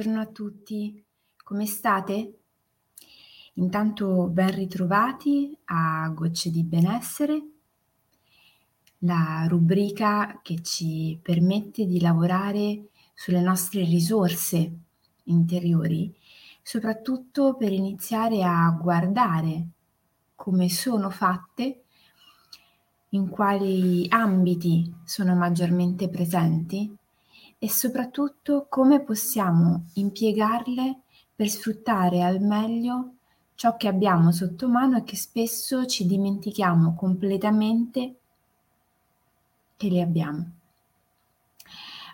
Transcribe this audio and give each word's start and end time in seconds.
Buongiorno 0.00 0.26
a 0.26 0.32
tutti, 0.32 1.04
come 1.44 1.66
state? 1.66 2.38
Intanto 3.56 4.28
ben 4.28 4.50
ritrovati 4.54 5.54
a 5.66 6.08
Gocce 6.14 6.48
di 6.50 6.64
Benessere, 6.64 7.42
la 9.00 9.44
rubrica 9.46 10.40
che 10.42 10.62
ci 10.62 11.18
permette 11.20 11.84
di 11.84 12.00
lavorare 12.00 12.88
sulle 13.12 13.42
nostre 13.42 13.84
risorse 13.84 14.72
interiori, 15.24 16.10
soprattutto 16.62 17.54
per 17.56 17.70
iniziare 17.70 18.42
a 18.42 18.70
guardare 18.70 19.66
come 20.34 20.70
sono 20.70 21.10
fatte, 21.10 21.82
in 23.10 23.28
quali 23.28 24.06
ambiti 24.08 24.94
sono 25.04 25.34
maggiormente 25.34 26.08
presenti 26.08 26.96
e 27.62 27.68
soprattutto 27.68 28.66
come 28.70 29.02
possiamo 29.02 29.84
impiegarle 29.94 31.02
per 31.36 31.50
sfruttare 31.50 32.22
al 32.22 32.40
meglio 32.40 33.16
ciò 33.54 33.76
che 33.76 33.86
abbiamo 33.86 34.32
sotto 34.32 34.66
mano 34.66 34.96
e 34.96 35.04
che 35.04 35.16
spesso 35.16 35.84
ci 35.84 36.06
dimentichiamo 36.06 36.94
completamente 36.94 38.14
che 39.76 39.90
le 39.90 40.00
abbiamo. 40.00 40.50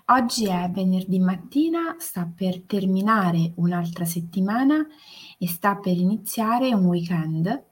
Oggi 0.06 0.46
è 0.46 0.68
venerdì 0.72 1.20
mattina, 1.20 1.94
sta 1.98 2.28
per 2.32 2.62
terminare 2.62 3.52
un'altra 3.56 4.04
settimana 4.04 4.84
e 5.38 5.46
sta 5.46 5.76
per 5.76 5.96
iniziare 5.96 6.74
un 6.74 6.86
weekend 6.86 7.62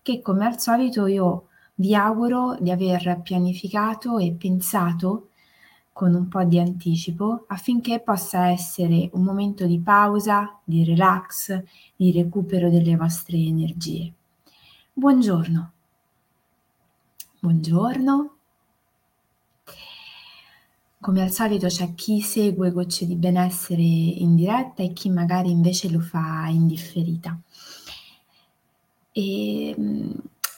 che 0.00 0.22
come 0.22 0.46
al 0.46 0.58
solito 0.58 1.06
io 1.06 1.48
vi 1.74 1.94
auguro 1.94 2.56
di 2.58 2.70
aver 2.70 3.20
pianificato 3.22 4.16
e 4.16 4.32
pensato 4.32 5.27
con 5.98 6.14
un 6.14 6.28
po' 6.28 6.44
di 6.44 6.60
anticipo 6.60 7.44
affinché 7.48 7.98
possa 7.98 8.50
essere 8.50 9.10
un 9.14 9.24
momento 9.24 9.66
di 9.66 9.80
pausa, 9.80 10.60
di 10.62 10.84
relax, 10.84 11.60
di 11.96 12.12
recupero 12.12 12.70
delle 12.70 12.94
vostre 12.94 13.36
energie. 13.36 14.12
Buongiorno. 14.92 15.72
Buongiorno. 17.40 18.36
Come 21.00 21.20
al 21.20 21.32
solito 21.32 21.66
c'è 21.66 21.92
chi 21.96 22.20
segue 22.20 22.70
Gocce 22.70 23.04
di 23.04 23.16
Benessere 23.16 23.82
in 23.82 24.36
diretta 24.36 24.84
e 24.84 24.92
chi 24.92 25.10
magari 25.10 25.50
invece 25.50 25.90
lo 25.90 25.98
fa 25.98 26.46
in 26.46 26.68
differita. 26.68 27.36
E, 29.10 29.74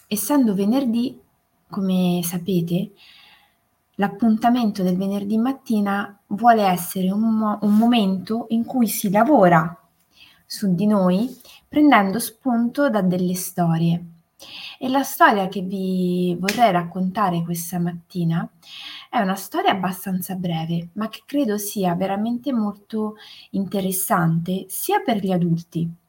essendo 0.06 0.54
venerdì, 0.54 1.18
come 1.66 2.20
sapete, 2.24 2.90
l'appuntamento 4.00 4.82
del 4.82 4.96
venerdì 4.96 5.36
mattina 5.36 6.18
vuole 6.28 6.62
essere 6.62 7.10
un, 7.10 7.58
un 7.60 7.76
momento 7.76 8.46
in 8.48 8.64
cui 8.64 8.88
si 8.88 9.10
lavora 9.10 9.78
su 10.46 10.74
di 10.74 10.86
noi 10.86 11.28
prendendo 11.68 12.18
spunto 12.18 12.88
da 12.88 13.02
delle 13.02 13.34
storie. 13.34 14.04
E 14.78 14.88
la 14.88 15.02
storia 15.02 15.48
che 15.48 15.60
vi 15.60 16.34
vorrei 16.40 16.72
raccontare 16.72 17.42
questa 17.42 17.78
mattina 17.78 18.48
è 19.10 19.20
una 19.20 19.34
storia 19.34 19.72
abbastanza 19.72 20.34
breve, 20.34 20.88
ma 20.94 21.10
che 21.10 21.20
credo 21.26 21.58
sia 21.58 21.94
veramente 21.94 22.54
molto 22.54 23.16
interessante 23.50 24.64
sia 24.68 25.00
per 25.00 25.18
gli 25.18 25.30
adulti 25.30 25.99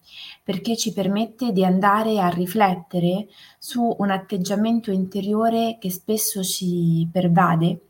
perché 0.44 0.76
ci 0.76 0.94
permette 0.94 1.52
di 1.52 1.64
andare 1.64 2.20
a 2.20 2.30
riflettere 2.30 3.28
su 3.58 3.96
un 4.00 4.10
atteggiamento 4.10 4.92
interiore 4.92 5.78
che 5.80 5.92
spesso 5.92 6.44
ci 6.44 7.08
pervade, 7.12 7.88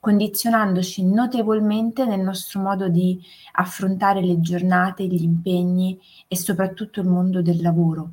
condizionandoci 0.00 1.04
notevolmente 1.04 2.04
nel 2.04 2.20
nostro 2.20 2.60
modo 2.60 2.88
di 2.88 3.20
affrontare 3.52 4.20
le 4.20 4.40
giornate, 4.40 5.06
gli 5.06 5.22
impegni 5.22 5.98
e 6.26 6.36
soprattutto 6.36 7.00
il 7.00 7.06
mondo 7.06 7.40
del 7.40 7.62
lavoro. 7.62 8.10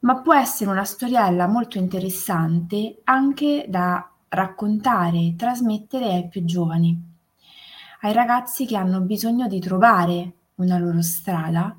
Ma 0.00 0.20
può 0.20 0.34
essere 0.34 0.70
una 0.70 0.84
storiella 0.84 1.46
molto 1.46 1.76
interessante 1.76 3.00
anche 3.04 3.66
da 3.68 4.10
raccontare 4.28 5.18
e 5.18 5.34
trasmettere 5.36 6.06
ai 6.06 6.28
più 6.28 6.44
giovani, 6.44 6.98
ai 8.02 8.12
ragazzi 8.12 8.64
che 8.64 8.76
hanno 8.76 9.00
bisogno 9.00 9.48
di 9.48 9.58
trovare 9.58 10.32
una 10.58 10.78
loro 10.78 11.02
strada, 11.02 11.76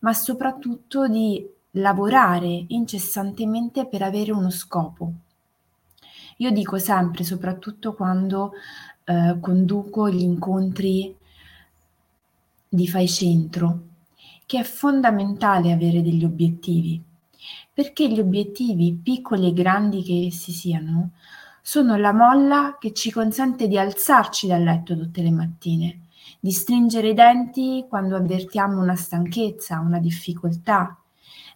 ma 0.00 0.12
soprattutto 0.12 1.08
di 1.08 1.44
lavorare 1.72 2.64
incessantemente 2.68 3.86
per 3.86 4.02
avere 4.02 4.32
uno 4.32 4.50
scopo. 4.50 5.12
Io 6.38 6.50
dico 6.50 6.78
sempre, 6.78 7.22
soprattutto 7.24 7.94
quando 7.94 8.52
eh, 9.04 9.36
conduco 9.40 10.08
gli 10.08 10.22
incontri 10.22 11.14
di 12.68 12.88
Fai 12.88 13.08
Centro, 13.08 13.80
che 14.46 14.60
è 14.60 14.62
fondamentale 14.62 15.72
avere 15.72 16.02
degli 16.02 16.24
obiettivi, 16.24 17.00
perché 17.72 18.10
gli 18.10 18.18
obiettivi, 18.18 18.98
piccoli 19.02 19.48
e 19.48 19.52
grandi 19.52 20.02
che 20.02 20.26
essi 20.26 20.52
siano, 20.52 21.10
sono 21.62 21.96
la 21.96 22.12
molla 22.12 22.78
che 22.80 22.92
ci 22.92 23.10
consente 23.12 23.68
di 23.68 23.78
alzarci 23.78 24.46
dal 24.46 24.62
letto 24.62 24.96
tutte 24.96 25.22
le 25.22 25.30
mattine 25.30 26.00
di 26.40 26.52
stringere 26.52 27.10
i 27.10 27.14
denti 27.14 27.84
quando 27.86 28.16
avvertiamo 28.16 28.80
una 28.80 28.96
stanchezza, 28.96 29.78
una 29.78 29.98
difficoltà, 29.98 30.96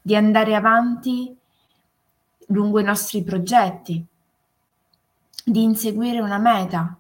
di 0.03 0.15
andare 0.15 0.55
avanti 0.55 1.35
lungo 2.49 2.79
i 2.79 2.85
nostri 2.85 3.23
progetti, 3.23 4.05
di 5.45 5.63
inseguire 5.63 6.21
una 6.21 6.39
meta 6.39 6.97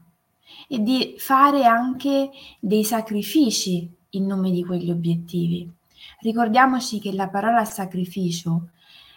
e 0.66 0.82
di 0.82 1.14
fare 1.18 1.66
anche 1.66 2.30
dei 2.58 2.84
sacrifici 2.84 3.88
in 4.10 4.26
nome 4.26 4.50
di 4.50 4.64
quegli 4.64 4.90
obiettivi. 4.90 5.70
Ricordiamoci 6.20 6.98
che 6.98 7.12
la 7.12 7.28
parola 7.28 7.64
sacrificio 7.66 8.68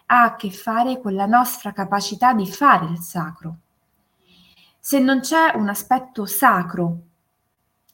ha 0.07 0.23
a 0.23 0.35
che 0.35 0.51
fare 0.51 0.99
con 0.99 1.13
la 1.13 1.25
nostra 1.25 1.71
capacità 1.71 2.33
di 2.33 2.47
fare 2.47 2.85
il 2.87 2.99
sacro. 2.99 3.57
Se 4.79 4.99
non 4.99 5.19
c'è 5.21 5.53
un 5.55 5.69
aspetto 5.69 6.25
sacro 6.25 6.99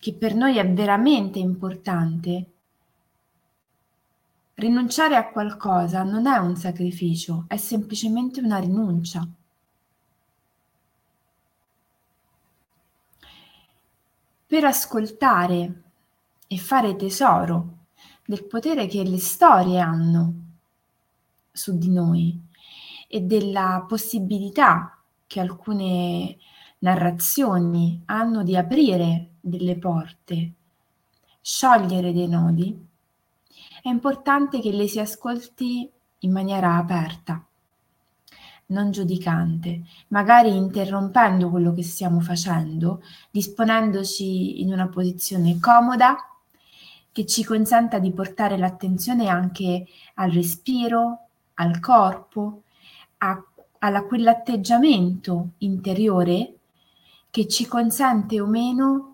che 0.03 0.13
per 0.13 0.35
noi 0.35 0.57
è 0.57 0.69
veramente 0.69 1.39
importante, 1.39 2.51
rinunciare 4.55 5.15
a 5.15 5.29
qualcosa 5.29 6.03
non 6.03 6.27
è 6.27 6.35
un 6.39 6.57
sacrificio, 6.57 7.45
è 7.47 7.55
semplicemente 7.55 8.41
una 8.41 8.57
rinuncia. 8.57 9.25
Per 14.45 14.63
ascoltare 14.65 15.83
e 16.47 16.57
fare 16.57 16.97
tesoro 16.97 17.77
del 18.25 18.43
potere 18.43 18.87
che 18.87 19.03
le 19.03 19.19
storie 19.19 19.79
hanno 19.79 20.33
su 21.49 21.77
di 21.77 21.89
noi 21.89 22.37
e 23.07 23.21
della 23.21 23.85
possibilità 23.87 25.01
che 25.25 25.39
alcune 25.39 26.39
narrazioni 26.79 28.01
hanno 28.07 28.43
di 28.43 28.57
aprire 28.57 29.27
delle 29.45 29.75
porte, 29.75 30.53
sciogliere 31.41 32.13
dei 32.13 32.29
nodi, 32.29 32.87
è 33.81 33.89
importante 33.89 34.61
che 34.61 34.71
le 34.71 34.87
si 34.87 35.01
ascolti 35.01 35.89
in 36.19 36.31
maniera 36.31 36.77
aperta, 36.77 37.45
non 38.67 38.91
giudicante, 38.91 39.81
magari 40.07 40.55
interrompendo 40.55 41.49
quello 41.49 41.73
che 41.73 41.83
stiamo 41.83 42.21
facendo, 42.21 43.03
disponendoci 43.29 44.61
in 44.61 44.71
una 44.71 44.87
posizione 44.87 45.59
comoda 45.59 46.15
che 47.12 47.25
ci 47.25 47.44
consenta 47.44 48.00
di 48.00 48.13
portare 48.13 48.57
l'attenzione 48.57 49.27
anche 49.27 49.85
al 50.13 50.31
respiro, 50.31 51.27
al 51.56 51.81
corpo, 51.81 52.62
a, 53.18 53.44
a 53.79 54.03
quell'atteggiamento 54.03 55.50
interiore 55.57 56.53
che 57.29 57.50
ci 57.50 57.68
consente 57.68 58.39
o 58.39 58.45
meno 58.45 59.12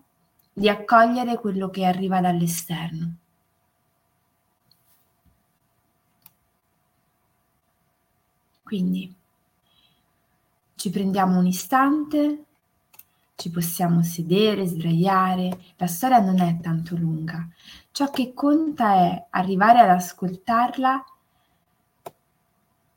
di 0.52 0.68
accogliere 0.68 1.38
quello 1.38 1.70
che 1.70 1.84
arriva 1.84 2.20
dall'esterno. 2.20 3.14
Quindi 8.62 9.12
ci 10.76 10.90
prendiamo 10.90 11.38
un 11.38 11.46
istante, 11.46 12.44
ci 13.34 13.50
possiamo 13.50 14.02
sedere, 14.02 14.66
sdraiare, 14.66 15.74
la 15.76 15.86
storia 15.86 16.20
non 16.20 16.40
è 16.40 16.58
tanto 16.60 16.94
lunga. 16.96 17.48
Ciò 17.90 18.10
che 18.10 18.32
conta 18.32 18.94
è 18.94 19.26
arrivare 19.30 19.80
ad 19.80 19.88
ascoltarla 19.88 21.04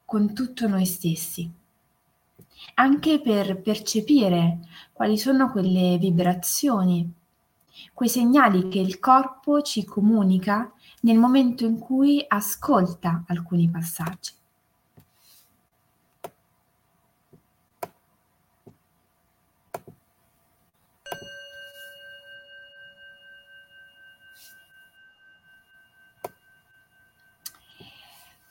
con 0.06 0.34
tutto 0.34 0.68
noi 0.68 0.86
stessi, 0.86 1.52
anche 2.76 3.20
per 3.20 3.62
percepire 3.62 4.60
quali 4.92 5.18
sono 5.18 5.50
quelle 5.50 5.98
vibrazioni 5.98 7.12
quei 7.94 8.10
segnali 8.10 8.70
che 8.70 8.80
il 8.80 9.00
corpo 9.00 9.62
ci 9.62 9.84
comunica 9.86 10.72
nel 11.02 11.18
momento 11.18 11.66
in 11.66 11.80
cui 11.80 12.24
ascolta 12.28 13.24
alcuni 13.28 13.70
passaggi. 13.70 14.32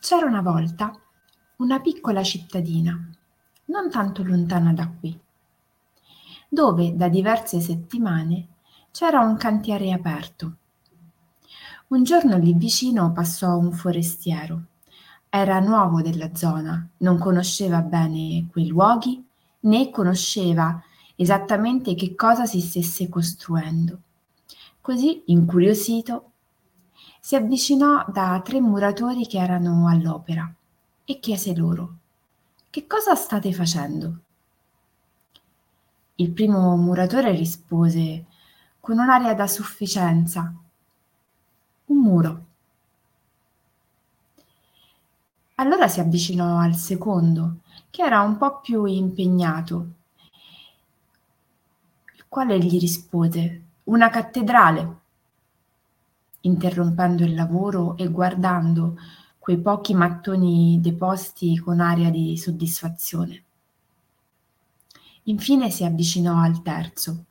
C'era 0.00 0.26
una 0.26 0.42
volta 0.42 0.92
una 1.58 1.80
piccola 1.80 2.22
cittadina, 2.22 2.98
non 3.66 3.88
tanto 3.88 4.22
lontana 4.24 4.72
da 4.72 4.88
qui, 4.88 5.18
dove 6.48 6.94
da 6.96 7.08
diverse 7.08 7.60
settimane 7.60 8.48
c'era 8.92 9.20
un 9.20 9.36
cantiere 9.38 9.90
aperto. 9.90 10.56
Un 11.88 12.04
giorno 12.04 12.36
lì 12.36 12.52
vicino 12.52 13.10
passò 13.12 13.56
un 13.56 13.72
forestiero. 13.72 14.64
Era 15.30 15.60
nuovo 15.60 16.02
della 16.02 16.34
zona, 16.34 16.86
non 16.98 17.18
conosceva 17.18 17.80
bene 17.80 18.46
quei 18.52 18.68
luoghi 18.68 19.26
né 19.60 19.90
conosceva 19.90 20.82
esattamente 21.16 21.94
che 21.94 22.14
cosa 22.14 22.44
si 22.44 22.60
stesse 22.60 23.08
costruendo. 23.08 24.00
Così, 24.80 25.22
incuriosito, 25.26 26.30
si 27.18 27.34
avvicinò 27.34 28.04
da 28.08 28.40
tre 28.44 28.60
muratori 28.60 29.26
che 29.26 29.38
erano 29.38 29.88
all'opera 29.88 30.52
e 31.04 31.18
chiese 31.18 31.54
loro 31.54 31.96
Che 32.68 32.86
cosa 32.86 33.14
state 33.14 33.52
facendo? 33.52 34.18
Il 36.16 36.30
primo 36.32 36.76
muratore 36.76 37.30
rispose 37.32 38.26
con 38.82 38.98
un'aria 38.98 39.32
da 39.32 39.46
sufficienza 39.46 40.52
Un 41.84 41.98
muro. 41.98 42.46
Allora 45.54 45.86
si 45.86 46.00
avvicinò 46.00 46.58
al 46.58 46.74
secondo, 46.74 47.58
che 47.90 48.02
era 48.02 48.22
un 48.22 48.36
po' 48.36 48.58
più 48.58 48.84
impegnato, 48.86 49.86
il 52.16 52.24
quale 52.26 52.58
gli 52.58 52.80
rispose 52.80 53.62
Una 53.84 54.10
cattedrale 54.10 54.96
interrompendo 56.40 57.22
il 57.22 57.36
lavoro 57.36 57.96
e 57.96 58.08
guardando 58.08 58.96
quei 59.38 59.60
pochi 59.60 59.94
mattoni 59.94 60.80
deposti 60.80 61.56
con 61.56 61.78
aria 61.78 62.10
di 62.10 62.36
soddisfazione. 62.36 63.44
Infine 65.24 65.70
si 65.70 65.84
avvicinò 65.84 66.40
al 66.40 66.62
terzo, 66.62 67.26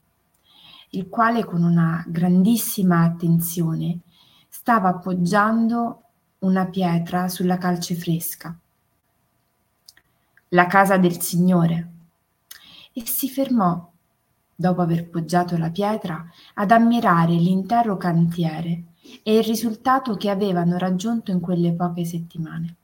il 0.94 1.08
quale 1.08 1.46
con 1.46 1.64
una 1.64 2.04
grandissima 2.08 3.04
attenzione 3.04 4.00
stava 4.50 4.90
appoggiando 4.90 6.04
una 6.40 6.66
pietra 6.66 7.28
sulla 7.30 7.58
calce 7.58 7.96
fresca. 7.96 8.58
La 10.50 10.68
casa 10.68 10.98
del 10.98 11.22
Signore. 11.22 11.90
E 12.92 13.08
si 13.08 13.30
fermò, 13.30 13.90
dopo 14.54 14.82
aver 14.82 15.10
poggiato 15.10 15.58
la 15.58 15.70
pietra, 15.70 16.26
ad 16.56 16.72
ammirare 16.72 17.34
l'intero 17.34 17.96
cantiere 17.96 18.84
e 19.24 19.38
il 19.38 19.44
risultato 19.44 20.16
che 20.16 20.30
avevano 20.30 20.78
raggiunto 20.78 21.32
in 21.32 21.40
quelle 21.40 21.72
poche 21.74 22.04
settimane. 22.04 22.76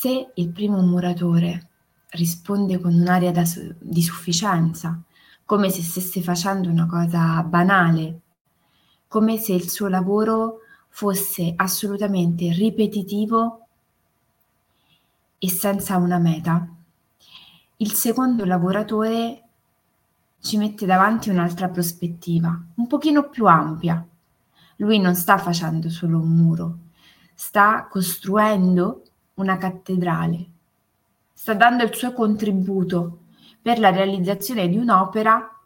Se 0.00 0.30
il 0.32 0.50
primo 0.50 0.80
muratore 0.80 1.70
risponde 2.10 2.78
con 2.78 2.94
un'aria 2.94 3.32
di 3.80 4.00
sufficienza, 4.00 4.96
come 5.44 5.70
se 5.70 5.82
stesse 5.82 6.22
facendo 6.22 6.68
una 6.68 6.86
cosa 6.86 7.42
banale, 7.42 8.20
come 9.08 9.38
se 9.38 9.54
il 9.54 9.68
suo 9.68 9.88
lavoro 9.88 10.58
fosse 10.88 11.52
assolutamente 11.56 12.52
ripetitivo 12.52 13.66
e 15.36 15.50
senza 15.50 15.96
una 15.96 16.18
meta. 16.18 16.68
Il 17.78 17.92
secondo 17.92 18.44
lavoratore 18.44 19.42
ci 20.40 20.58
mette 20.58 20.86
davanti 20.86 21.28
un'altra 21.28 21.70
prospettiva, 21.70 22.56
un 22.76 22.86
pochino 22.86 23.28
più 23.28 23.46
ampia. 23.46 24.06
Lui 24.76 25.00
non 25.00 25.16
sta 25.16 25.38
facendo 25.38 25.90
solo 25.90 26.20
un 26.20 26.28
muro, 26.28 26.78
sta 27.34 27.88
costruendo 27.90 29.02
una 29.38 29.56
cattedrale, 29.56 30.50
sta 31.32 31.54
dando 31.54 31.84
il 31.84 31.94
suo 31.94 32.12
contributo 32.12 33.24
per 33.60 33.78
la 33.78 33.90
realizzazione 33.90 34.68
di 34.68 34.76
un'opera 34.76 35.58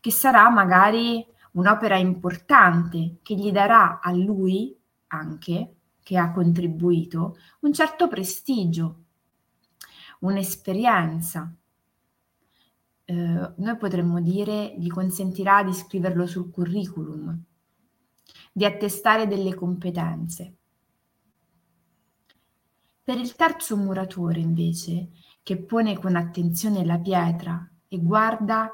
che 0.00 0.10
sarà 0.10 0.48
magari 0.50 1.24
un'opera 1.52 1.96
importante 1.96 3.18
che 3.22 3.34
gli 3.34 3.50
darà 3.50 4.00
a 4.00 4.12
lui 4.12 4.76
anche, 5.08 5.74
che 6.02 6.16
ha 6.16 6.30
contribuito, 6.30 7.36
un 7.60 7.72
certo 7.72 8.08
prestigio, 8.08 9.04
un'esperienza. 10.20 11.52
Eh, 13.04 13.14
noi 13.56 13.76
potremmo 13.76 14.20
dire 14.20 14.74
gli 14.78 14.88
consentirà 14.88 15.62
di 15.62 15.72
scriverlo 15.72 16.26
sul 16.26 16.50
curriculum, 16.50 17.38
di 18.52 18.64
attestare 18.64 19.26
delle 19.26 19.54
competenze. 19.54 20.54
Per 23.08 23.16
il 23.16 23.36
terzo 23.36 23.74
muratore, 23.78 24.38
invece, 24.38 25.12
che 25.42 25.56
pone 25.56 25.98
con 25.98 26.14
attenzione 26.14 26.84
la 26.84 26.98
pietra 26.98 27.66
e 27.88 27.98
guarda 28.00 28.70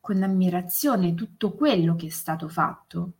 con 0.00 0.22
ammirazione 0.22 1.12
tutto 1.12 1.52
quello 1.52 1.94
che 1.94 2.06
è 2.06 2.08
stato 2.08 2.48
fatto, 2.48 3.12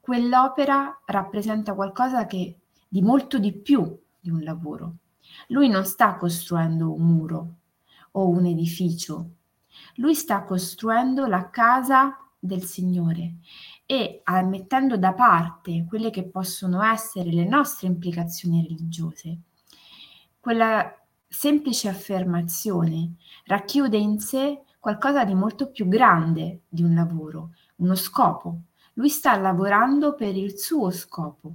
quell'opera 0.00 1.02
rappresenta 1.04 1.74
qualcosa 1.74 2.24
che 2.24 2.60
di 2.88 3.02
molto 3.02 3.38
di 3.38 3.52
più 3.52 4.00
di 4.18 4.30
un 4.30 4.42
lavoro. 4.42 4.94
Lui 5.48 5.68
non 5.68 5.84
sta 5.84 6.16
costruendo 6.16 6.90
un 6.94 7.02
muro 7.02 7.54
o 8.12 8.28
un 8.28 8.46
edificio, 8.46 9.32
lui 9.96 10.14
sta 10.14 10.42
costruendo 10.44 11.26
la 11.26 11.50
casa 11.50 12.16
del 12.38 12.62
Signore 12.62 13.34
e 13.84 14.22
mettendo 14.24 14.96
da 14.96 15.12
parte 15.12 15.84
quelle 15.86 16.08
che 16.08 16.24
possono 16.24 16.82
essere 16.82 17.30
le 17.30 17.44
nostre 17.44 17.88
implicazioni 17.88 18.66
religiose. 18.66 19.38
Quella 20.42 20.92
semplice 21.28 21.88
affermazione 21.88 23.12
racchiude 23.44 23.96
in 23.96 24.18
sé 24.18 24.64
qualcosa 24.80 25.24
di 25.24 25.34
molto 25.34 25.70
più 25.70 25.86
grande 25.86 26.62
di 26.68 26.82
un 26.82 26.96
lavoro, 26.96 27.50
uno 27.76 27.94
scopo. 27.94 28.62
Lui 28.94 29.08
sta 29.08 29.36
lavorando 29.36 30.16
per 30.16 30.36
il 30.36 30.58
suo 30.58 30.90
scopo, 30.90 31.52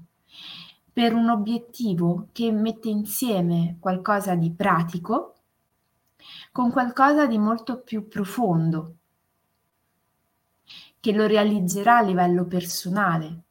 per 0.93 1.13
un 1.13 1.27
obiettivo 1.27 2.29
che 2.31 2.49
mette 2.53 2.87
insieme 2.87 3.75
qualcosa 3.77 4.35
di 4.35 4.53
pratico 4.53 5.35
con 6.53 6.71
qualcosa 6.71 7.25
di 7.25 7.37
molto 7.37 7.81
più 7.81 8.07
profondo, 8.07 8.95
che 11.01 11.11
lo 11.11 11.27
realizzerà 11.27 11.97
a 11.97 12.03
livello 12.03 12.45
personale, 12.45 13.41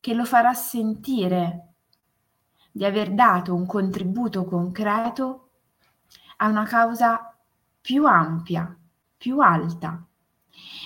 che 0.00 0.12
lo 0.12 0.26
farà 0.26 0.52
sentire 0.52 1.75
di 2.76 2.84
aver 2.84 3.14
dato 3.14 3.54
un 3.54 3.64
contributo 3.64 4.44
concreto 4.44 5.48
a 6.36 6.48
una 6.48 6.64
causa 6.64 7.34
più 7.80 8.04
ampia, 8.04 8.78
più 9.16 9.38
alta. 9.38 10.06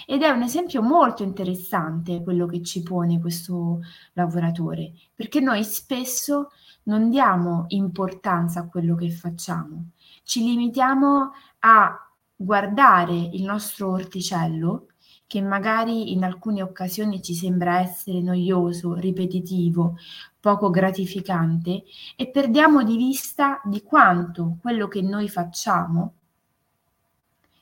Ed 0.07 0.23
è 0.23 0.29
un 0.29 0.43
esempio 0.43 0.83
molto 0.83 1.25
interessante 1.25 2.23
quello 2.23 2.47
che 2.47 2.63
ci 2.63 2.85
pone 2.85 3.21
questo 3.21 3.81
lavoratore, 4.13 4.93
perché 5.13 5.41
noi 5.41 5.65
spesso 5.65 6.53
non 6.85 7.11
diamo 7.11 7.65
importanza 7.69 8.61
a 8.61 8.69
quello 8.69 8.95
che 8.95 9.11
facciamo, 9.11 9.91
ci 10.23 10.45
limitiamo 10.45 11.33
a 11.59 12.11
guardare 12.37 13.17
il 13.17 13.43
nostro 13.43 13.91
orticello 13.91 14.87
che 15.31 15.41
magari 15.41 16.13
in 16.13 16.25
alcune 16.25 16.61
occasioni 16.61 17.23
ci 17.23 17.35
sembra 17.35 17.79
essere 17.79 18.21
noioso, 18.21 18.95
ripetitivo, 18.95 19.97
poco 20.41 20.71
gratificante 20.71 21.85
e 22.17 22.29
perdiamo 22.31 22.83
di 22.83 22.97
vista 22.97 23.61
di 23.65 23.83
quanto 23.83 24.57
quello 24.61 24.89
che 24.89 25.03
noi 25.03 25.29
facciamo 25.29 26.15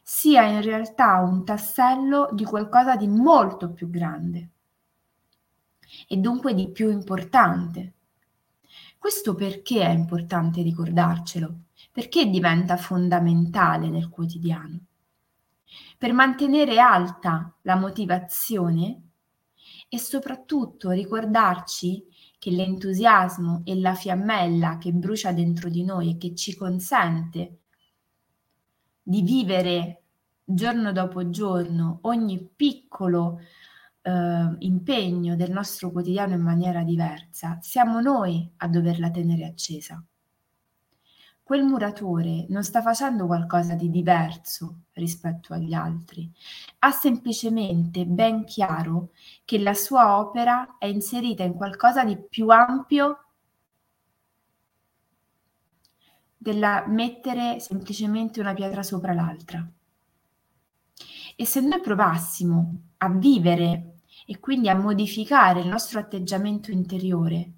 sia 0.02 0.44
in 0.44 0.62
realtà 0.62 1.18
un 1.18 1.44
tassello 1.44 2.30
di 2.32 2.44
qualcosa 2.44 2.96
di 2.96 3.08
molto 3.08 3.70
più 3.70 3.90
grande 3.90 4.48
e 6.06 6.16
dunque 6.16 6.54
di 6.54 6.70
più 6.70 6.90
importante. 6.90 7.92
Questo 8.96 9.34
perché 9.34 9.82
è 9.82 9.90
importante 9.90 10.62
ricordarcelo? 10.62 11.54
Perché 11.92 12.26
diventa 12.26 12.76
fondamentale 12.76 13.88
nel 13.88 14.08
quotidiano? 14.08 14.80
per 15.98 16.12
mantenere 16.12 16.78
alta 16.78 17.52
la 17.62 17.74
motivazione 17.74 19.02
e 19.88 19.98
soprattutto 19.98 20.90
ricordarci 20.90 22.06
che 22.38 22.50
l'entusiasmo 22.50 23.62
e 23.64 23.74
la 23.78 23.94
fiammella 23.94 24.78
che 24.78 24.92
brucia 24.92 25.32
dentro 25.32 25.68
di 25.68 25.84
noi 25.84 26.10
e 26.10 26.16
che 26.16 26.34
ci 26.34 26.54
consente 26.54 27.58
di 29.02 29.22
vivere 29.22 30.02
giorno 30.44 30.92
dopo 30.92 31.30
giorno 31.30 31.98
ogni 32.02 32.38
piccolo 32.54 33.40
eh, 34.02 34.56
impegno 34.58 35.36
del 35.36 35.50
nostro 35.50 35.90
quotidiano 35.90 36.34
in 36.34 36.42
maniera 36.42 36.82
diversa, 36.82 37.58
siamo 37.60 38.00
noi 38.00 38.50
a 38.58 38.68
doverla 38.68 39.10
tenere 39.10 39.44
accesa. 39.44 40.02
Quel 41.48 41.64
muratore 41.64 42.44
non 42.50 42.62
sta 42.62 42.82
facendo 42.82 43.24
qualcosa 43.24 43.72
di 43.72 43.88
diverso 43.88 44.80
rispetto 44.92 45.54
agli 45.54 45.72
altri, 45.72 46.30
ha 46.80 46.90
semplicemente 46.90 48.04
ben 48.04 48.44
chiaro 48.44 49.12
che 49.46 49.58
la 49.58 49.72
sua 49.72 50.18
opera 50.18 50.76
è 50.76 50.84
inserita 50.84 51.44
in 51.44 51.54
qualcosa 51.54 52.04
di 52.04 52.18
più 52.18 52.50
ampio 52.50 53.28
della 56.36 56.84
mettere 56.86 57.60
semplicemente 57.60 58.40
una 58.40 58.52
pietra 58.52 58.82
sopra 58.82 59.14
l'altra. 59.14 59.66
E 61.34 61.46
se 61.46 61.60
noi 61.62 61.80
provassimo 61.80 62.90
a 62.98 63.08
vivere 63.08 64.00
e 64.26 64.38
quindi 64.38 64.68
a 64.68 64.76
modificare 64.76 65.60
il 65.60 65.68
nostro 65.68 65.98
atteggiamento 65.98 66.70
interiore 66.70 67.52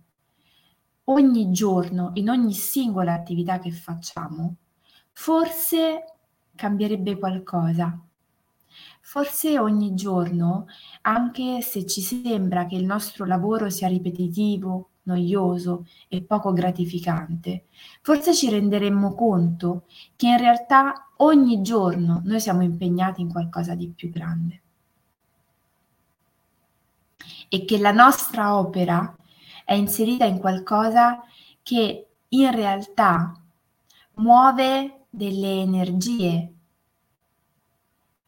ogni 1.11 1.51
giorno, 1.51 2.11
in 2.15 2.31
ogni 2.31 2.53
singola 2.53 3.13
attività 3.13 3.59
che 3.59 3.71
facciamo, 3.71 4.57
forse 5.13 6.05
cambierebbe 6.55 7.19
qualcosa. 7.19 7.99
Forse 9.01 9.59
ogni 9.59 9.95
giorno, 9.95 10.67
anche 11.03 11.63
se 11.63 11.85
ci 11.85 12.01
sembra 12.01 12.67
che 12.67 12.77
il 12.77 12.85
nostro 12.85 13.25
lavoro 13.25 13.69
sia 13.69 13.89
ripetitivo, 13.89 14.91
noioso 15.03 15.87
e 16.09 16.23
poco 16.23 16.53
gratificante, 16.53 17.65
forse 18.03 18.33
ci 18.33 18.49
renderemmo 18.49 19.15
conto 19.15 19.87
che 20.15 20.29
in 20.29 20.39
realtà 20.39 21.09
ogni 21.17 21.61
giorno 21.63 22.21
noi 22.25 22.39
siamo 22.41 22.63
impegnati 22.63 23.21
in 23.21 23.31
qualcosa 23.31 23.75
di 23.75 23.89
più 23.89 24.11
grande 24.11 24.61
e 27.49 27.65
che 27.65 27.79
la 27.79 27.91
nostra 27.91 28.57
opera 28.57 29.17
è 29.71 29.75
inserita 29.75 30.25
in 30.25 30.41
qualcosa 30.41 31.23
che 31.63 32.09
in 32.27 32.51
realtà 32.51 33.41
muove 34.15 35.05
delle 35.09 35.61
energie 35.61 36.53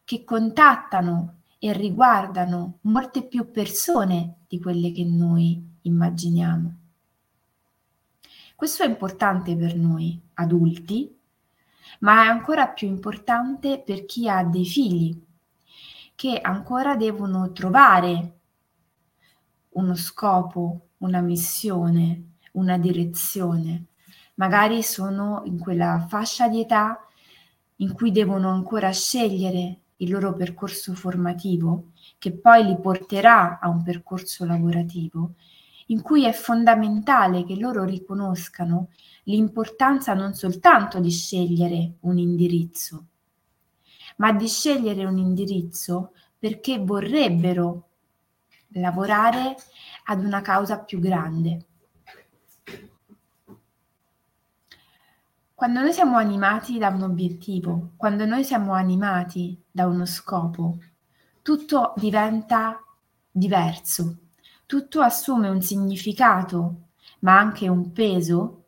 che 0.05 0.23
contattano 0.23 1.41
e 1.59 1.73
riguardano 1.73 2.77
molte 2.83 3.23
più 3.23 3.51
persone 3.51 4.35
di 4.47 4.57
quelle 4.57 4.93
che 4.93 5.03
noi 5.03 5.61
immaginiamo. 5.81 6.75
Questo 8.55 8.83
è 8.83 8.87
importante 8.87 9.53
per 9.57 9.75
noi 9.75 10.17
adulti, 10.35 11.13
ma 11.99 12.23
è 12.23 12.27
ancora 12.27 12.69
più 12.69 12.87
importante 12.87 13.79
per 13.85 14.05
chi 14.05 14.29
ha 14.29 14.45
dei 14.45 14.65
figli 14.65 15.21
che 16.15 16.39
ancora 16.39 16.95
devono 16.95 17.51
trovare 17.51 18.37
uno 19.71 19.95
scopo, 19.95 20.87
una 21.03 21.21
missione, 21.21 22.35
una 22.53 22.77
direzione. 22.77 23.85
Magari 24.35 24.81
sono 24.83 25.43
in 25.45 25.59
quella 25.59 26.05
fascia 26.09 26.47
di 26.47 26.61
età 26.61 27.05
in 27.77 27.93
cui 27.93 28.11
devono 28.11 28.49
ancora 28.49 28.91
scegliere 28.91 29.79
il 29.97 30.09
loro 30.09 30.33
percorso 30.33 30.93
formativo, 30.93 31.91
che 32.17 32.31
poi 32.31 32.65
li 32.65 32.77
porterà 32.79 33.59
a 33.59 33.69
un 33.69 33.83
percorso 33.83 34.45
lavorativo, 34.45 35.33
in 35.87 36.01
cui 36.01 36.25
è 36.25 36.31
fondamentale 36.31 37.43
che 37.43 37.55
loro 37.55 37.83
riconoscano 37.83 38.89
l'importanza 39.23 40.13
non 40.13 40.33
soltanto 40.33 40.99
di 40.99 41.11
scegliere 41.11 41.95
un 42.01 42.17
indirizzo, 42.17 43.05
ma 44.17 44.31
di 44.31 44.47
scegliere 44.47 45.05
un 45.05 45.17
indirizzo 45.17 46.13
perché 46.37 46.79
vorrebbero 46.79 47.87
lavorare 48.73 49.55
ad 50.05 50.23
una 50.23 50.41
causa 50.41 50.79
più 50.79 50.99
grande. 50.99 51.65
Quando 55.53 55.79
noi 55.79 55.93
siamo 55.93 56.17
animati 56.17 56.77
da 56.77 56.89
un 56.89 57.03
obiettivo, 57.03 57.91
quando 57.95 58.25
noi 58.25 58.43
siamo 58.43 58.73
animati 58.73 59.57
da 59.71 59.85
uno 59.85 60.05
scopo, 60.05 60.77
tutto 61.41 61.93
diventa 61.95 62.83
diverso, 63.31 64.17
tutto 64.65 65.01
assume 65.01 65.47
un 65.47 65.61
significato, 65.61 66.87
ma 67.19 67.37
anche 67.37 67.69
un 67.69 67.91
peso 67.93 68.63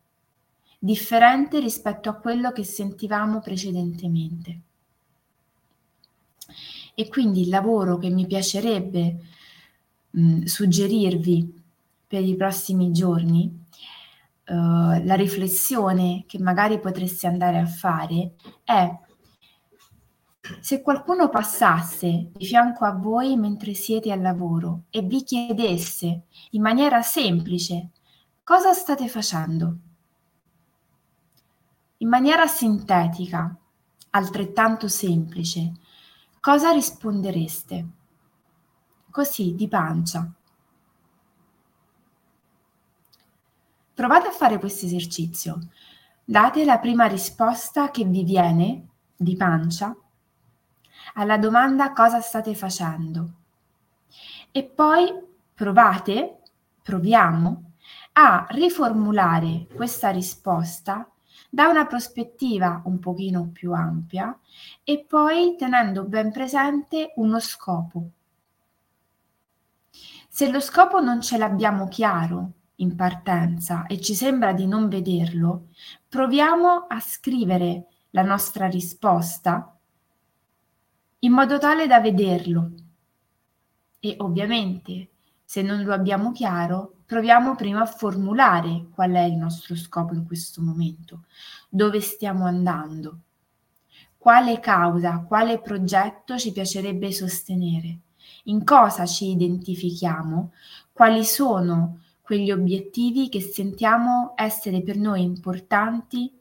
differente 0.80 1.60
rispetto 1.60 2.10
a 2.10 2.16
quello 2.16 2.52
che 2.52 2.64
sentivamo 2.64 3.42
precedentemente. 3.42 4.60
E 6.94 7.10
quindi 7.10 7.42
il 7.42 7.50
lavoro 7.50 7.98
che 7.98 8.10
mi 8.10 8.26
piacerebbe 8.26 9.18
mh, 10.16 10.44
suggerirvi 10.44 11.64
per 12.08 12.24
i 12.24 12.36
prossimi 12.36 12.92
giorni, 12.92 13.66
uh, 14.48 15.04
la 15.04 15.16
riflessione 15.16 16.24
che 16.28 16.40
magari 16.40 16.80
potreste 16.80 17.28
andare 17.28 17.60
a 17.60 17.66
fare 17.66 18.34
è 18.64 19.00
se 20.60 20.82
qualcuno 20.82 21.30
passasse 21.30 22.30
di 22.32 22.46
fianco 22.46 22.86
a 22.86 22.92
voi 22.92 23.36
mentre 23.36 23.74
siete 23.74 24.12
al 24.12 24.22
lavoro 24.22 24.84
e 24.92 25.02
vi 25.02 25.24
chiedesse 25.24 26.26
in 26.52 26.62
maniera 26.62 27.02
semplice 27.02 27.90
cosa 28.44 28.72
state 28.74 29.08
facendo, 29.08 29.76
in 31.98 32.08
maniera 32.08 32.46
sintetica, 32.46 33.56
altrettanto 34.12 34.88
semplice, 34.88 35.72
cosa 36.40 36.72
rispondereste? 36.72 37.88
Così 39.16 39.56
di 39.56 39.70
pancia. 39.70 40.30
Provate 43.94 44.28
a 44.28 44.32
fare 44.32 44.60
questo 44.60 44.88
esercizio. 44.88 45.70
Date 46.26 46.66
la 46.66 46.80
prima 46.80 47.06
risposta 47.06 47.92
che 47.92 48.04
vi 48.04 48.26
viene 48.26 48.88
di 49.16 49.38
pancia 49.38 49.96
alla 51.14 51.38
domanda 51.38 51.94
cosa 51.94 52.20
state 52.20 52.54
facendo 52.56 53.30
e 54.52 54.66
poi 54.66 55.14
provate, 55.54 56.42
proviamo 56.82 57.72
a 58.14 58.48
riformulare 58.50 59.68
questa 59.74 60.10
risposta 60.10 61.10
da 61.50 61.70
una 61.70 61.86
prospettiva 61.86 62.82
un 62.84 63.00
pochino 63.00 63.48
più 63.54 63.72
ampia 63.72 64.38
e 64.84 65.06
poi 65.08 65.56
tenendo 65.58 66.04
ben 66.04 66.34
presente 66.34 67.14
uno 67.16 67.40
scopo. 67.40 68.10
Se 70.36 70.52
lo 70.52 70.60
scopo 70.60 71.00
non 71.00 71.22
ce 71.22 71.38
l'abbiamo 71.38 71.88
chiaro 71.88 72.52
in 72.80 72.98
partenza 72.98 73.86
e 73.86 74.02
ci 74.02 74.14
sembra 74.14 74.52
di 74.52 74.68
non 74.68 74.90
vederlo, 74.90 75.70
proviamo 76.10 76.88
a 76.90 77.00
scrivere 77.00 77.86
la 78.10 78.22
nostra 78.22 78.68
risposta 78.68 79.80
in 81.20 81.32
modo 81.32 81.58
tale 81.58 81.88
da 81.88 82.02
vederlo. 82.02 82.72
E 84.02 84.16
ovviamente, 84.20 85.12
se 85.46 85.62
non 85.62 85.84
lo 85.84 85.94
abbiamo 85.94 86.34
chiaro, 86.34 86.96
proviamo 87.06 87.56
prima 87.56 87.80
a 87.80 87.86
formulare 87.86 88.88
qual 88.94 89.12
è 89.12 89.22
il 89.22 89.38
nostro 89.38 89.74
scopo 89.78 90.14
in 90.14 90.26
questo 90.26 90.62
momento, 90.62 91.24
dove 91.70 92.02
stiamo 92.02 92.44
andando, 92.44 93.20
quale 94.18 94.60
causa, 94.60 95.24
quale 95.26 95.62
progetto 95.62 96.38
ci 96.38 96.52
piacerebbe 96.52 97.14
sostenere 97.14 98.00
in 98.46 98.64
cosa 98.64 99.06
ci 99.06 99.30
identifichiamo, 99.30 100.52
quali 100.92 101.24
sono 101.24 102.02
quegli 102.22 102.52
obiettivi 102.52 103.30
che 103.30 103.40
sentiamo 103.40 104.34
essere 104.36 104.82
per 104.82 104.98
noi 104.98 105.22
importanti, 105.22 106.32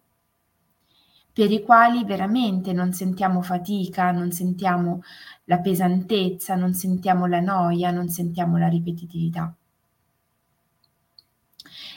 per 1.30 1.50
i 1.50 1.62
quali 1.62 2.04
veramente 2.04 2.72
non 2.72 2.92
sentiamo 2.92 3.42
fatica, 3.42 4.10
non 4.12 4.30
sentiamo 4.30 5.02
la 5.44 5.58
pesantezza, 5.58 6.54
non 6.54 6.72
sentiamo 6.72 7.26
la 7.26 7.40
noia, 7.40 7.90
non 7.90 8.08
sentiamo 8.08 8.56
la 8.56 8.68
ripetitività. 8.68 9.54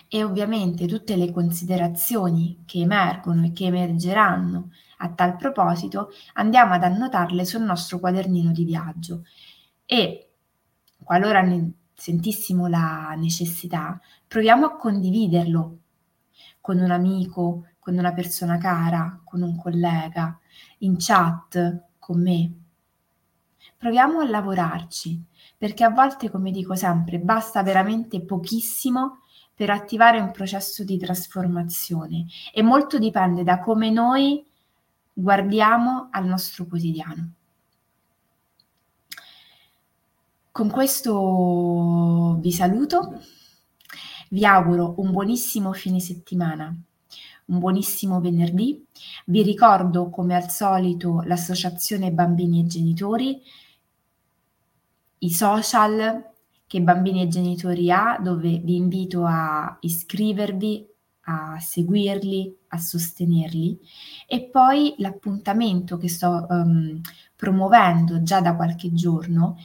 E 0.09 0.23
ovviamente 0.23 0.87
tutte 0.87 1.15
le 1.15 1.31
considerazioni 1.31 2.63
che 2.65 2.79
emergono 2.79 3.45
e 3.45 3.51
che 3.51 3.65
emergeranno 3.65 4.71
a 4.97 5.09
tal 5.11 5.35
proposito 5.37 6.09
andiamo 6.33 6.73
ad 6.73 6.83
annotarle 6.83 7.45
sul 7.45 7.61
nostro 7.61 7.99
quadernino 7.99 8.51
di 8.51 8.63
viaggio 8.63 9.23
e 9.87 10.29
qualora 11.03 11.41
ne 11.41 11.71
sentissimo 11.93 12.67
la 12.67 13.15
necessità, 13.17 13.99
proviamo 14.27 14.67
a 14.67 14.75
condividerlo 14.75 15.77
con 16.61 16.77
un 16.77 16.91
amico, 16.91 17.69
con 17.79 17.97
una 17.97 18.13
persona 18.13 18.57
cara, 18.57 19.19
con 19.23 19.41
un 19.41 19.57
collega, 19.57 20.37
in 20.79 20.95
chat, 20.99 21.85
con 21.97 22.21
me. 22.21 22.51
Proviamo 23.77 24.19
a 24.19 24.29
lavorarci, 24.29 25.23
perché 25.57 25.83
a 25.83 25.89
volte, 25.89 26.29
come 26.29 26.51
dico 26.51 26.75
sempre, 26.75 27.19
basta 27.19 27.63
veramente 27.63 28.21
pochissimo 28.21 29.21
per 29.55 29.69
attivare 29.71 30.19
un 30.19 30.31
processo 30.31 30.83
di 30.83 30.97
trasformazione 30.97 32.25
e 32.53 32.61
molto 32.61 32.99
dipende 32.99 33.43
da 33.43 33.59
come 33.59 33.89
noi 33.89 34.45
guardiamo 35.11 36.09
al 36.11 36.25
nostro 36.25 36.65
quotidiano. 36.67 37.36
Con 40.57 40.71
questo 40.71 42.39
vi 42.41 42.51
saluto, 42.51 43.21
vi 44.31 44.43
auguro 44.43 44.95
un 44.97 45.11
buonissimo 45.11 45.71
fine 45.71 45.99
settimana, 45.99 46.75
un 47.45 47.59
buonissimo 47.59 48.19
venerdì. 48.19 48.83
Vi 49.27 49.43
ricordo 49.43 50.09
come 50.09 50.33
al 50.33 50.49
solito 50.49 51.21
l'associazione 51.25 52.11
Bambini 52.11 52.61
e 52.61 52.65
Genitori, 52.65 53.39
i 55.19 55.29
social 55.29 56.27
che 56.65 56.81
Bambini 56.81 57.21
e 57.21 57.27
Genitori 57.27 57.91
ha, 57.91 58.17
dove 58.19 58.57
vi 58.57 58.77
invito 58.77 59.25
a 59.25 59.77
iscrivervi, 59.81 60.87
a 61.25 61.59
seguirli, 61.59 62.57
a 62.69 62.79
sostenerli 62.79 63.79
e 64.27 64.49
poi 64.49 64.95
l'appuntamento 64.97 65.97
che 65.97 66.09
sto 66.09 66.47
um, 66.49 66.99
promuovendo 67.35 68.23
già 68.23 68.41
da 68.41 68.55
qualche 68.55 68.91
giorno 68.91 69.57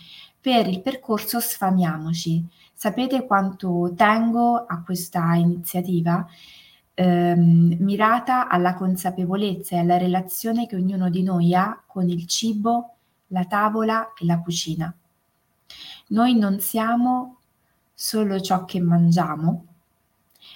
per 0.43 0.67
il 0.67 0.83
percorso 0.83 1.39
Sfamiamoci. 1.39 2.45
Sapete 2.75 3.25
quanto 3.27 3.93
tengo 3.95 4.67
a 4.67 4.83
questa 4.83 5.35
iniziativa 5.35 6.27
ehm, 6.95 7.77
mirata 7.79 8.49
alla 8.49 8.75
consapevolezza 8.75 9.77
e 9.77 9.79
alla 9.79 9.99
relazione 9.99 10.67
che 10.67 10.75
ognuno 10.75 11.09
di 11.11 11.23
noi 11.23 11.55
ha 11.55 11.81
con 11.87 12.09
il 12.09 12.27
cibo, 12.27 12.97
la 13.29 13.45
tavola 13.45 14.15
e 14.19 14.27
la 14.27 14.41
cucina. 14.41 14.93
Noi 16.09 16.37
non 16.37 16.59
siamo 16.59 17.37
solo 17.95 18.41
ciò 18.41 18.65
che 18.65 18.81
mangiamo, 18.81 19.67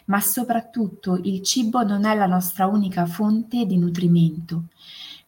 ma 0.07 0.21
soprattutto 0.21 1.17
il 1.23 1.43
cibo 1.43 1.85
non 1.85 2.05
è 2.05 2.17
la 2.17 2.27
nostra 2.27 2.67
unica 2.67 3.07
fonte 3.07 3.65
di 3.67 3.79
nutrimento. 3.79 4.65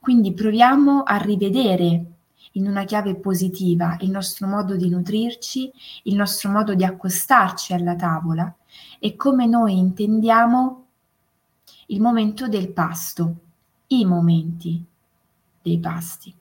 Quindi 0.00 0.32
proviamo 0.32 1.04
a 1.04 1.16
rivedere 1.18 2.04
in 2.52 2.66
una 2.66 2.84
chiave 2.84 3.14
positiva 3.16 3.96
il 4.00 4.10
nostro 4.10 4.46
modo 4.46 4.76
di 4.76 4.88
nutrirci, 4.88 5.70
il 6.04 6.14
nostro 6.14 6.50
modo 6.50 6.74
di 6.74 6.84
accostarci 6.84 7.72
alla 7.72 7.96
tavola 7.96 8.54
e 8.98 9.16
come 9.16 9.46
noi 9.46 9.78
intendiamo 9.78 10.86
il 11.86 12.00
momento 12.00 12.48
del 12.48 12.68
pasto, 12.70 13.34
i 13.88 14.04
momenti 14.04 14.84
dei 15.62 15.78
pasti. 15.78 16.34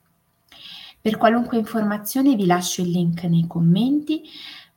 Per 1.00 1.16
qualunque 1.16 1.58
informazione 1.58 2.34
vi 2.34 2.46
lascio 2.46 2.82
il 2.82 2.90
link 2.90 3.22
nei 3.24 3.46
commenti. 3.46 4.22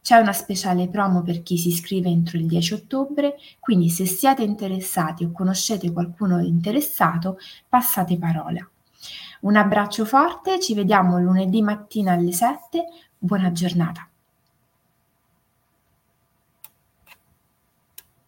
C'è 0.01 0.17
una 0.17 0.33
speciale 0.33 0.87
promo 0.87 1.21
per 1.23 1.43
chi 1.43 1.57
si 1.57 1.69
iscrive 1.69 2.09
entro 2.09 2.37
il 2.37 2.47
10 2.47 2.73
ottobre, 2.73 3.35
quindi 3.59 3.89
se 3.89 4.05
siete 4.05 4.43
interessati 4.43 5.23
o 5.23 5.31
conoscete 5.31 5.91
qualcuno 5.91 6.39
interessato, 6.39 7.37
passate 7.67 8.17
parola. 8.17 8.67
Un 9.41 9.55
abbraccio 9.55 10.05
forte, 10.05 10.59
ci 10.59 10.75
vediamo 10.75 11.19
lunedì 11.19 11.63
mattina 11.63 12.13
alle 12.13 12.31
7, 12.31 12.85
buona 13.17 13.51
giornata. 13.51 14.10